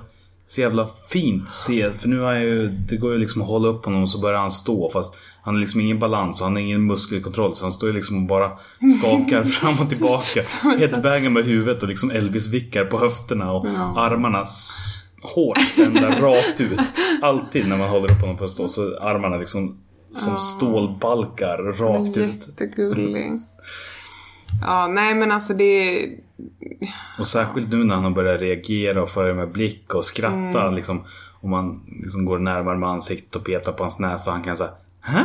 [0.48, 1.92] så jävla fint att se.
[1.92, 4.18] För nu har jag ju, det går ju liksom att hålla upp honom och så
[4.20, 4.90] börjar han stå.
[4.90, 7.54] Fast han har liksom ingen balans och han har ingen muskelkontroll.
[7.54, 8.50] Så han står ju liksom och bara
[9.00, 10.42] skakar fram och tillbaka.
[10.78, 13.52] Headbangar med huvudet och liksom Elvis-vickar på höfterna.
[13.52, 13.66] Och
[13.96, 16.80] armarna s- hårt spända rakt ut.
[17.22, 19.78] Alltid när man håller upp honom för att stå så är armarna liksom
[20.12, 22.48] som stålbalkar rakt ut.
[22.48, 23.40] Jättegullig.
[24.62, 26.08] Ja, nej men alltså det...
[27.18, 30.70] Och särskilt nu när han har börjat reagera och föra med blick och skratta.
[30.70, 31.04] Liksom,
[31.40, 34.56] och man liksom går närmare med ansiktet och petar på hans näsa och han kan
[34.56, 35.24] säga Hä?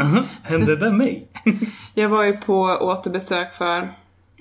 [0.00, 1.28] Aha, hände det mig?
[1.94, 3.88] Jag var ju på återbesök för...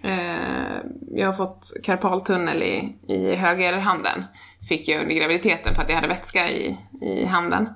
[0.04, 0.78] Eh,
[1.16, 4.24] jag har fått karpaltunnel i, i högerhanden.
[4.70, 7.70] Fick jag under graviditeten för att jag hade vätska i, i handen.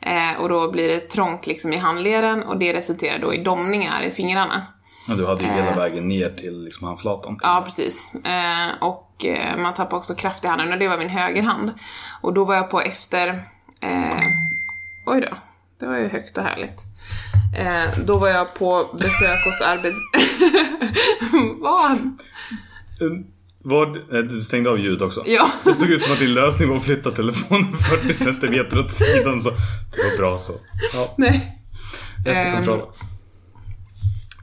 [0.00, 4.02] Eh, och då blir det trångt liksom i handleden och det resulterar då i domningar
[4.02, 4.62] i fingrarna.
[5.08, 7.38] Ja, du hade ju hela vägen ner till liksom handflatan.
[7.42, 8.14] Ja, precis.
[8.14, 11.72] Eh, och eh, man tappar också kraft i handen och det var min högerhand.
[12.20, 13.28] Och då var jag på efter...
[13.80, 14.20] Eh,
[15.06, 15.36] oj då,
[15.80, 16.80] det var ju högt och härligt.
[17.58, 19.98] Eh, då var jag på besök hos arbets...
[21.60, 21.98] Vad?
[23.00, 23.26] Um,
[23.66, 25.22] Vad, eh, du stängde av ljudet också?
[25.26, 25.50] Ja.
[25.64, 29.40] Det såg ut som att din lösning var att flytta telefonen 40 cm åt sidan
[29.40, 30.52] så det var bra så.
[30.94, 31.58] Ja, Nej.
[32.26, 32.78] efterkontroll.
[32.78, 32.84] Ehm,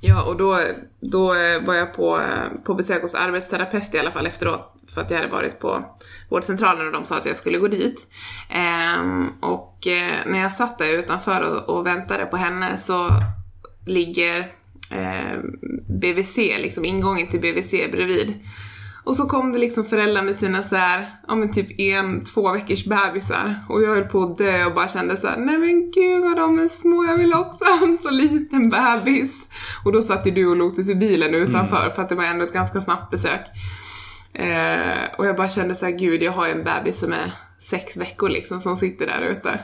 [0.03, 0.60] Ja, och då,
[0.99, 4.75] då eh, var jag på, eh, på besök hos arbetsterapeut i alla fall efteråt.
[4.93, 5.86] För att jag hade varit på
[6.29, 8.07] vårdcentralen och de sa att jag skulle gå dit.
[8.49, 9.77] Ehm, och
[10.25, 13.10] när jag satt där utanför och, och väntade på henne så
[13.86, 14.39] ligger
[14.91, 15.39] eh,
[15.88, 18.34] BVC, liksom ingången till BVC bredvid.
[19.03, 22.51] Och så kom det liksom föräldrar med sina så här, ja men typ en, två
[22.51, 23.55] veckors bebisar.
[23.69, 26.37] Och jag höll på att dö och bara kände så här: nej men gud vad
[26.37, 29.47] de är små, jag vill också ha en så liten bebis.
[29.85, 32.45] Och då satt ju du och Lotus i bilen utanför för att det var ändå
[32.45, 33.41] ett ganska snabbt besök.
[34.33, 37.97] Eh, och jag bara kände så här: gud jag har en bebis som är sex
[37.97, 39.59] veckor liksom som sitter där ute.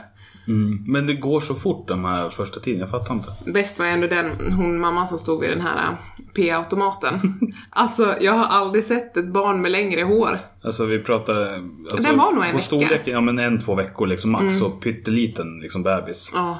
[0.48, 0.84] Mm.
[0.86, 3.28] Men det går så fort de här första tiden, jag fattar inte.
[3.46, 5.96] Bäst var ändå den, hon mamman som stod vid den här äh,
[6.34, 7.40] P-automaten.
[7.70, 10.38] alltså, jag har aldrig sett ett barn med längre hår.
[10.62, 11.34] Alltså vi pratar...
[11.90, 12.60] Alltså, Den var nog en på vecka.
[12.60, 14.58] storleken, ja men en, två veckor liksom max.
[14.58, 16.32] Så pytteliten liksom bebis.
[16.34, 16.58] Ja.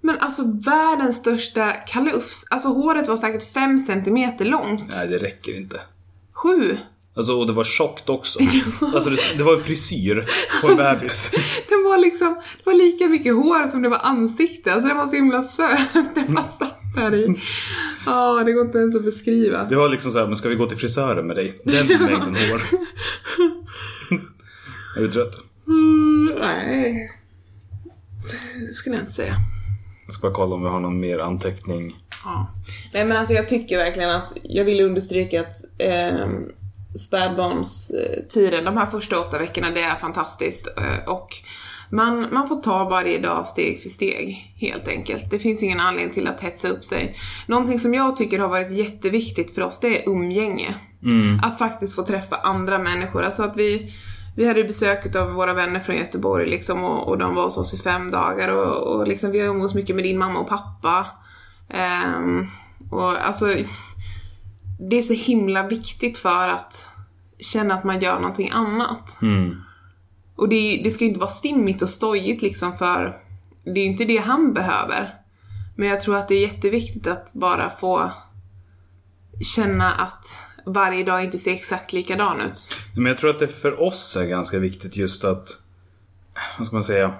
[0.00, 2.46] Men alltså världens största kalufs.
[2.50, 4.84] Alltså håret var säkert 5 cm långt.
[4.96, 5.80] Nej det räcker inte.
[6.32, 6.76] Sju.
[7.16, 8.38] Alltså och det var tjockt också.
[8.94, 10.26] Alltså det, det var en frisyr
[10.60, 11.30] på en bebis.
[11.68, 14.72] Den var liksom, det var lika mycket hår som det var ansikte.
[14.72, 16.14] Alltså den var så himla söt.
[16.14, 17.34] Den bara satt där i.
[18.06, 19.64] Ja, det går inte ens att beskriva.
[19.64, 21.52] Det var liksom så här, men ska vi gå till frisören med dig?
[21.64, 22.62] Den mängden hår.
[24.96, 25.34] är du trött?
[25.66, 27.10] Mm, nej.
[28.68, 29.34] Det skulle jag inte säga.
[30.06, 31.96] Jag ska bara kolla om vi har någon mer anteckning.
[32.24, 32.54] Ja.
[32.94, 36.28] Nej men alltså jag tycker verkligen att, jag vill understryka att eh,
[36.98, 40.68] spädbarnstiden, de här första åtta veckorna, det är fantastiskt.
[40.76, 41.28] Eh, och
[41.90, 45.30] man, man får ta varje dag steg för steg, helt enkelt.
[45.30, 47.16] Det finns ingen anledning till att hetsa upp sig.
[47.46, 50.74] Någonting som jag tycker har varit jätteviktigt för oss, det är umgänge.
[51.42, 53.22] Att faktiskt få träffa andra människor.
[53.22, 53.92] Alltså att vi,
[54.36, 57.74] vi hade besök av våra vänner från Göteborg liksom och, och de var hos oss
[57.74, 61.06] i fem dagar och, och liksom, vi har umgåtts mycket med din mamma och pappa.
[61.68, 62.46] Ehm,
[62.90, 63.46] och alltså,
[64.88, 66.86] det är så himla viktigt för att
[67.38, 69.22] känna att man gör någonting annat.
[69.22, 69.56] Mm.
[70.36, 73.18] Och det, det ska ju inte vara stimmigt och stojigt liksom för
[73.64, 75.14] det är inte det han behöver.
[75.76, 78.10] Men jag tror att det är jätteviktigt att bara få
[79.40, 80.26] känna att
[80.66, 82.58] varje dag inte ser exakt likadan ut.
[82.96, 85.48] Men jag tror att det för oss är ganska viktigt just att,
[86.58, 87.14] vad ska man säga,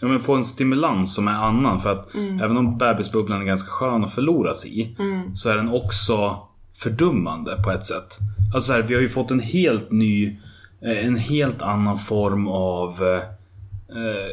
[0.00, 1.80] ja, men få en stimulans som är annan.
[1.80, 4.96] För att även om bebisbubblan är ganska skön att förlora sig i,
[5.34, 6.47] så är den också
[6.78, 8.18] fördummande på ett sätt.
[8.54, 10.36] Alltså så här, vi har ju fått en helt ny,
[10.82, 13.22] eh, en helt annan form av eh,
[13.98, 14.28] eh,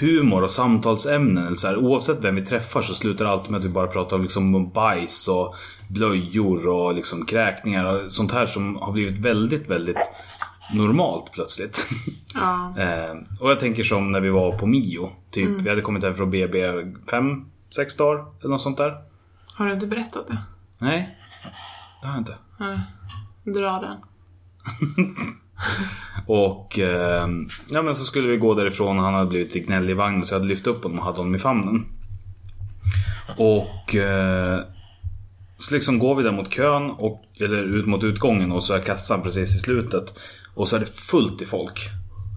[0.00, 1.46] humor och samtalsämnen.
[1.46, 3.86] Eller så här, oavsett vem vi träffar så slutar det alltid med att vi bara
[3.86, 5.54] pratar om liksom bajs och
[5.88, 10.10] blöjor och liksom kräkningar och sånt här som har blivit väldigt, väldigt
[10.74, 11.86] normalt plötsligt.
[12.34, 12.74] Ja.
[12.78, 15.10] eh, och jag tänker som när vi var på Mio.
[15.30, 16.72] Typ, vi hade kommit hem från BB
[17.10, 18.96] fem, sex dagar eller något sånt där.
[19.46, 20.38] Har du inte berättat det?
[20.78, 21.18] Nej,
[22.02, 22.34] det har jag inte.
[22.58, 22.78] Nej.
[23.44, 23.96] Dra den.
[26.26, 27.28] Och eh,
[27.70, 30.26] ja, men så skulle vi gå därifrån och han hade blivit lite gnällig i vagnen
[30.26, 31.86] så jag hade lyft upp honom och hade honom i famnen.
[33.36, 34.60] Och eh,
[35.58, 38.82] så liksom går vi där mot kön, och, eller ut mot utgången och så är
[38.82, 40.14] kassan precis i slutet.
[40.54, 41.78] Och så är det fullt i folk.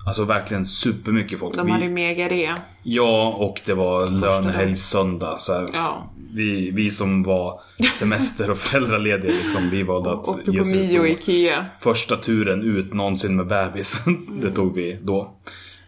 [0.05, 1.55] Alltså verkligen supermycket folk.
[1.55, 2.57] De Vi- hade ju mega rea.
[2.83, 5.37] Ja, och det var lönehelg söndag.
[5.39, 6.09] Så här, Ja.
[6.33, 7.59] vi, vi som var
[7.99, 11.07] semester och föräldralediga liksom, vi valde att Åkte ge på oss ut Mio på och
[11.09, 11.65] Ikea.
[11.79, 14.03] första turen ut någonsin med bebis.
[14.41, 15.21] det tog vi då.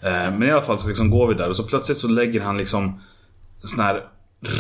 [0.01, 2.41] Eh, Men i alla fall så liksom går vi där och så plötsligt så lägger
[2.41, 3.01] han liksom
[3.63, 4.03] sån här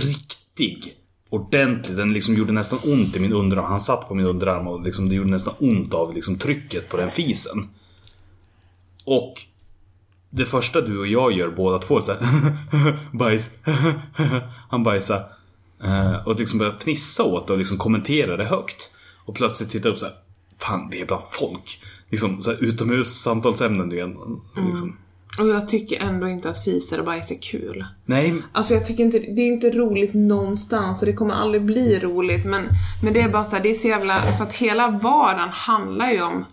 [0.05, 0.93] riktig
[1.29, 3.65] ordentlig, den liksom gjorde nästan ont i min underarm.
[3.65, 6.97] Han satt på min underarm och liksom det gjorde nästan ont av liksom trycket på
[6.97, 7.69] den fisen.
[9.07, 9.33] Och
[10.29, 12.19] det första du och jag gör båda två så här,
[13.17, 13.51] bajs.
[14.69, 15.29] Han bajsar.
[15.83, 18.91] Eh, Och liksom börjar fnissa åt det och liksom kommentera det högt.
[19.25, 20.15] Och plötsligt titta upp så här.
[20.59, 21.81] Fan, vi är bland folk.
[22.09, 24.17] Liksom så här utomhus samtalsämnen igen.
[24.67, 24.97] Liksom.
[25.39, 27.85] Och jag tycker ändå inte att fiser och bajs är kul.
[28.05, 31.99] Nej, Alltså jag tycker inte, det är inte roligt någonstans och det kommer aldrig bli
[31.99, 32.67] roligt men,
[33.03, 36.11] men det är bara så här, det är så jävla, för att hela vardagen handlar
[36.11, 36.45] ju om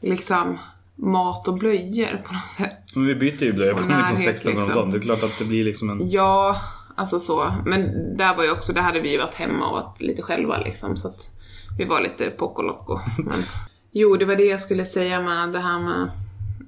[0.00, 0.58] liksom
[1.02, 2.76] mat och blöjor på något sätt.
[2.94, 4.80] men vi byter ju blöjor på liksom närhet, 16 gånger om liksom.
[4.80, 4.90] dagen.
[4.90, 6.10] Det är klart att det blir liksom en...
[6.10, 6.56] Ja,
[6.94, 7.52] alltså så.
[7.66, 10.58] Men där var ju också, där hade vi ju varit hemma och varit lite själva
[10.58, 11.30] liksom så att
[11.78, 13.00] vi var lite poco loco.
[13.18, 13.44] Men,
[13.92, 16.10] jo, det var det jag skulle säga med det här med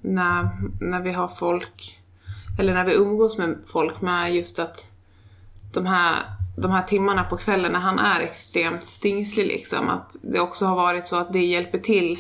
[0.03, 0.49] när,
[0.81, 1.99] när vi har folk,
[2.59, 4.93] eller när vi umgås med folk med just att
[5.73, 6.17] de här,
[6.57, 10.77] de här timmarna på kvällen när han är extremt stingslig liksom, att det också har
[10.77, 12.19] varit så att det hjälper till.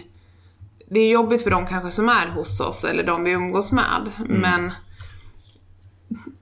[0.92, 4.10] Det är jobbigt för de kanske som är hos oss eller de vi umgås med,
[4.28, 4.72] men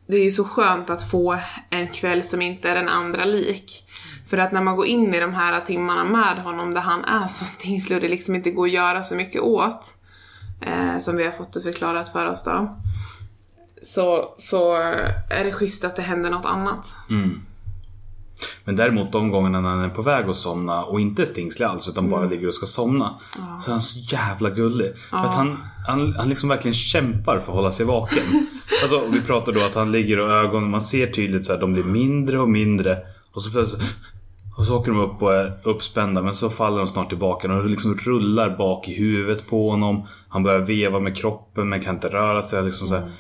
[0.07, 1.39] det är ju så skönt att få
[1.71, 3.87] en kväll som inte är den andra lik.
[4.27, 7.27] För att när man går in i de här timmarna med honom där han är
[7.27, 9.95] så stingslig och det liksom inte går att göra så mycket åt,
[10.61, 12.77] eh, som vi har fått det förklarat för oss då,
[13.83, 14.75] så, så
[15.31, 16.95] är det schysst att det händer något annat.
[18.65, 21.67] Men däremot de gångerna när han är på väg att somna och inte är stingslig
[21.67, 23.15] alls utan bara ligger och ska somna.
[23.63, 24.93] Så är han så jävla gullig.
[25.11, 28.23] För att han, han, han liksom verkligen kämpar för att hålla sig vaken.
[28.83, 31.73] alltså, vi pratar då att han ligger och ögonen, man ser tydligt så här, de
[31.73, 32.99] blir mindre och mindre.
[33.35, 33.83] Och så plötsligt
[34.61, 37.65] och så åker de upp och är uppspända men så faller de snart tillbaka och
[37.65, 40.07] liksom rullar bak i huvudet på honom.
[40.29, 42.63] Han börjar veva med kroppen men kan inte röra sig.
[42.63, 43.13] Liksom så här,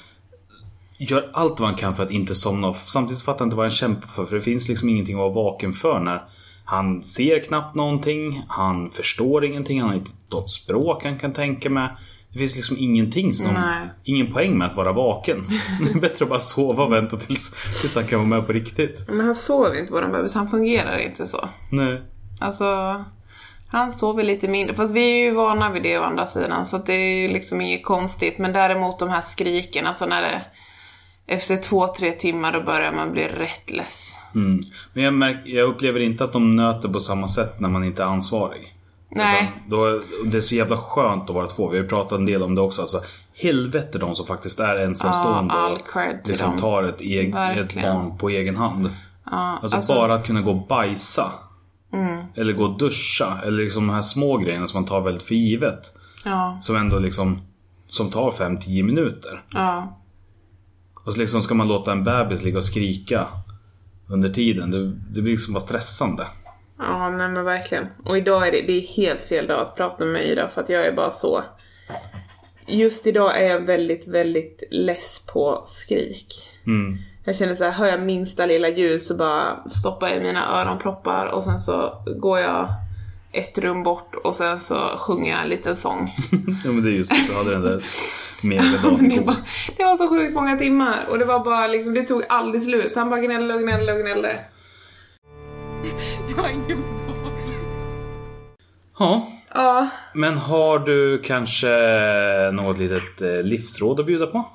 [1.01, 3.65] gör allt vad han kan för att inte somna och samtidigt fattar han inte vad
[3.65, 4.25] han kämpar för.
[4.25, 6.23] För det finns liksom ingenting att vara vaken för när
[6.65, 11.71] han ser knappt någonting, han förstår ingenting, han har inte något språk han kan tänka
[11.71, 11.97] med.
[12.33, 13.89] Det finns liksom ingenting som, Nej.
[14.05, 15.47] ingen poäng med att vara vaken.
[15.85, 18.53] Det är bättre att bara sova och vänta tills, tills han kan vara med på
[18.53, 19.09] riktigt.
[19.09, 21.49] Men han sover inte våran bebis, han fungerar inte så.
[21.71, 22.03] Nej.
[22.41, 22.65] Alltså,
[23.69, 24.75] han sover lite mindre.
[24.75, 27.61] Fast vi är ju vana vid det å andra sidan, så det är ju liksom
[27.61, 28.39] inget konstigt.
[28.39, 30.43] Men däremot de här skriken, alltså när det...
[31.31, 34.17] efter två, tre timmar då börjar man bli rätt less.
[34.35, 34.61] Mm.
[34.93, 38.03] Men jag, märk, jag upplever inte att de nöter på samma sätt när man inte
[38.03, 38.75] är ansvarig.
[39.11, 39.53] Nej.
[39.67, 41.69] Då, det är så jävla skönt att vara två.
[41.69, 42.83] Vi har ju pratat en del om det också.
[42.83, 43.03] Alltså,
[43.43, 46.59] helvete de som faktiskt är ensamstående Ja, all och cred till liksom dem.
[46.61, 48.91] tar ett, eg, ett barn på egen hand.
[49.31, 51.31] Ja, Alltså, alltså- bara att kunna gå och bajsa.
[51.93, 52.25] Mm.
[52.35, 53.39] Eller gå och duscha.
[53.45, 55.95] Eller liksom de här små grejerna som man tar väldigt för givet.
[56.25, 57.41] Ja, Som ändå liksom
[57.87, 59.43] som tar 5-10 minuter.
[59.55, 59.97] ja.
[61.11, 63.27] Och så liksom ska man låta en bebis ligga och skrika
[64.09, 64.71] under tiden.
[64.71, 66.27] Det, det blir liksom bara stressande.
[66.79, 67.87] Ja, nej men verkligen.
[68.05, 70.61] Och idag är det, det är helt fel dag att prata med mig idag för
[70.61, 71.43] att jag är bara så...
[72.67, 76.35] Just idag är jag väldigt, väldigt less på skrik.
[76.67, 76.99] Mm.
[77.25, 81.27] Jag känner så här, hör jag minsta lilla ljud så bara stoppar jag mina öronproppar
[81.27, 82.69] och sen så går jag
[83.33, 86.17] ett rum bort och sen så sjunger jag en liten sång.
[86.65, 87.85] Ja men det är just att du hade den där
[88.43, 89.37] megadagen det, var,
[89.77, 92.93] det var så sjukt många timmar och det var bara liksom, det tog aldrig slut.
[92.95, 94.45] Han bara gnällde och gnällde och gnällde.
[96.37, 96.85] Jag har ingen.
[98.99, 99.29] Ja.
[99.55, 101.71] Ja, Men har du kanske
[102.53, 104.49] något litet eh, livsråd att bjuda på?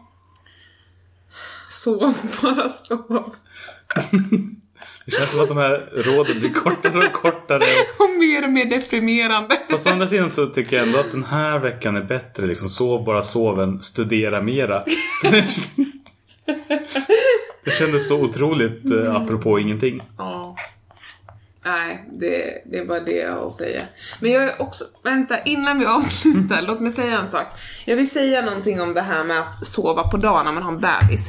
[1.69, 3.35] sov bara sov.
[5.05, 7.63] Det känns som att de här råden blir kortare och kortare.
[7.99, 9.59] Och mer och mer deprimerande.
[9.69, 12.45] Fast å andra sidan så tycker jag ändå att den här veckan är bättre.
[12.45, 14.83] Liksom sov bara sov än studera mera.
[17.65, 20.01] Det kändes så otroligt eh, apropå ingenting.
[20.17, 20.55] Ja.
[21.65, 23.81] Nej, det, det är bara det jag har att säga.
[24.19, 27.47] Men jag är också, vänta, innan vi avslutar, låt mig säga en sak.
[27.85, 30.71] Jag vill säga någonting om det här med att sova på dagen när man har
[30.71, 31.27] en bebis.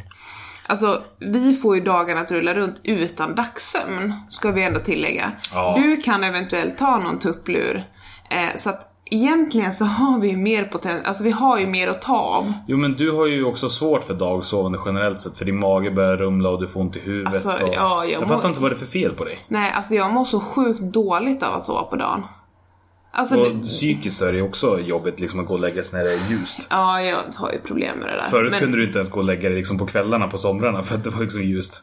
[0.66, 5.32] Alltså, vi får ju dagarna att rulla runt utan dagssömn, ska vi ändå tillägga.
[5.52, 5.74] Ja.
[5.78, 7.84] Du kan eventuellt ta någon tupplur.
[8.30, 11.88] Eh, så att egentligen så har vi ju mer potential, alltså vi har ju mer
[11.88, 12.52] att ta av.
[12.68, 15.38] Jo men du har ju också svårt för dagsovande generellt sett.
[15.38, 17.32] För din mage börjar rumla och du får ont i huvudet.
[17.32, 17.74] Alltså, och...
[17.74, 19.38] ja, jag jag mår- fattar inte vad det är för fel på dig.
[19.48, 22.22] Nej, alltså jag mår så sjukt dåligt av att sova på dagen.
[23.18, 25.98] Alltså, Och det- psykiskt är det ju också jobbigt liksom att gå och lägga sig
[25.98, 26.60] när det är ljust.
[26.70, 28.28] Ja, jag har ju problem med det där.
[28.30, 30.82] Förut Men- kunde du inte ens gå och lägga dig liksom på kvällarna på somrarna
[30.82, 31.82] för att det var liksom ljust.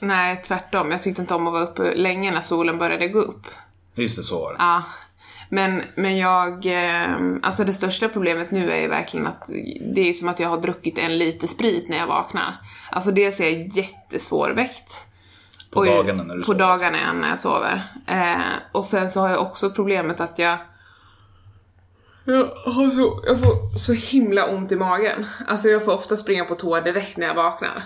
[0.00, 0.90] Nej, tvärtom.
[0.90, 3.46] Jag tyckte inte om att vara uppe länge när solen började gå upp.
[3.94, 4.56] Just det, så var det.
[4.58, 4.82] Ja.
[5.50, 6.66] Men, men jag...
[6.66, 9.50] Eh, alltså det största problemet nu är ju verkligen att
[9.94, 12.54] det är som att jag har druckit en liter sprit när jag vaknar.
[12.90, 14.92] Alltså dels är jag jättesvårväckt.
[15.76, 16.58] På Och- dagarna när du På sover.
[16.58, 17.82] dagarna ja, när jag sover.
[18.06, 18.36] Eh,
[18.72, 20.58] och sen så har jag också problemet att jag
[22.28, 25.26] jag, har så, jag får så himla ont i magen.
[25.46, 27.82] Alltså jag får ofta springa på toa direkt när jag vaknar.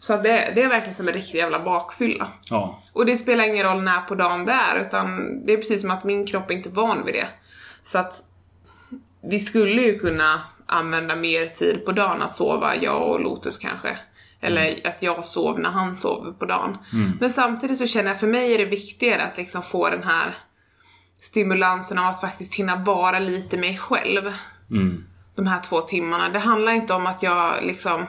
[0.00, 2.28] Så att det, det är verkligen som en riktig jävla bakfylla.
[2.50, 2.78] Ja.
[2.92, 5.16] Och det spelar ingen roll när på dagen det är, utan
[5.46, 7.26] det är precis som att min kropp är inte van vid det.
[7.82, 8.22] Så att
[9.22, 13.98] vi skulle ju kunna använda mer tid på dagen att sova, jag och Lotus kanske.
[14.40, 16.78] Eller att jag sov när han sover på dagen.
[17.20, 20.34] Men samtidigt så känner jag för mig är det viktigare att liksom få den här
[21.20, 24.32] stimulansen av att faktiskt hinna vara lite mig själv.
[24.70, 25.04] Mm.
[25.34, 26.28] De här två timmarna.
[26.28, 28.06] Det handlar inte om att jag liksom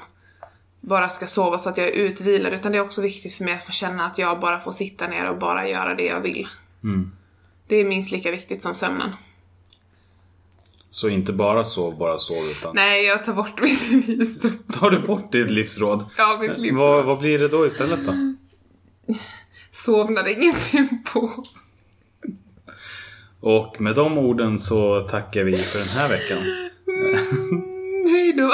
[0.82, 3.54] bara ska sova så att jag är utvilad utan det är också viktigt för mig
[3.54, 6.48] att få känna att jag bara får sitta ner och bara göra det jag vill.
[6.84, 7.12] Mm.
[7.67, 9.10] Det är minst lika viktigt som sömnen.
[10.93, 12.75] Så inte bara sov, bara sov utan...
[12.75, 14.58] Nej, jag tar bort mitt visdom.
[14.80, 16.06] Tar du bort ditt livsråd?
[16.17, 16.80] Ja, mitt livsråd.
[16.80, 18.13] Vad, vad blir det då istället då?
[19.71, 21.30] Sov när det är inget tempo.
[23.39, 26.38] Och med de orden så tackar vi för den här veckan.
[26.88, 28.54] Mm, hej då.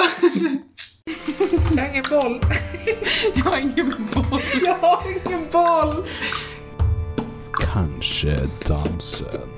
[1.76, 2.41] Jag har ingen boll.
[3.36, 4.41] Jag har ingen boll.
[4.63, 6.06] Jag har ingen boll.
[7.54, 9.57] Kanske dansen.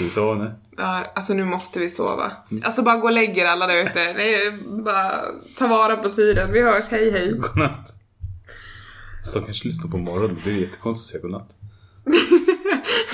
[0.00, 0.50] Ska vi sova nu?
[0.76, 2.32] Ja, alltså nu måste vi sova.
[2.62, 4.14] Alltså bara gå och lägg er alla där ute.
[4.84, 5.10] Bara
[5.58, 6.52] ta vara på tiden.
[6.52, 7.32] Vi hörs, hej hej.
[7.32, 7.94] Godnatt.
[9.24, 10.40] Så de kanske lyssnar på morgonen.
[10.44, 11.56] Det är jättekonstigt att säga godnatt.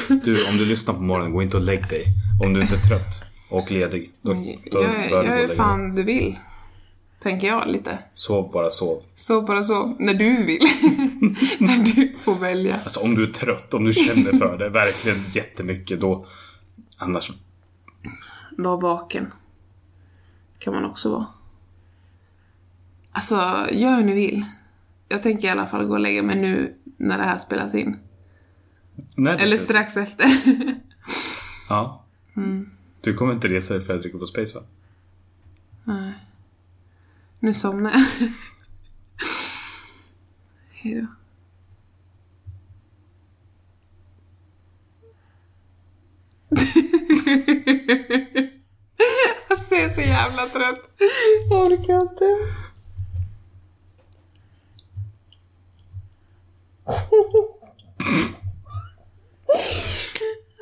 [0.24, 2.04] Du, om du lyssnar på morgonen, gå inte och lägg dig.
[2.44, 4.12] Om du inte är trött och ledig.
[4.22, 4.32] Då,
[4.70, 5.56] då Jag, bör dig.
[5.56, 6.38] fan du vill.
[7.22, 7.98] Tänker jag lite.
[8.14, 9.02] Sov bara sov.
[9.16, 10.62] Så bara så, när du vill.
[11.58, 12.76] när du får välja.
[12.84, 16.26] Alltså om du är trött, om du känner för det verkligen jättemycket då...
[16.96, 17.30] Annars...
[18.56, 19.32] Var vaken.
[20.58, 21.26] Kan man också vara.
[23.12, 23.34] Alltså,
[23.72, 24.44] gör hur ni vill.
[25.08, 27.98] Jag tänker i alla fall gå och lägga mig nu när det här spelas in.
[29.16, 30.26] Det Eller strax efter.
[31.68, 32.04] Ja.
[33.00, 34.64] Du kommer inte resa dig för att dricka på Space va?
[35.84, 36.12] Nej.
[37.40, 38.00] Nu somnar jag.
[40.70, 41.06] Hejdå.
[49.50, 50.90] alltså jag är så jävla trött.
[51.50, 52.24] Jag orkar inte.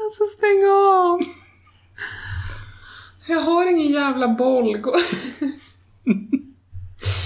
[0.05, 1.25] Alltså stäng av.
[3.27, 4.83] Jag har ingen jävla boll.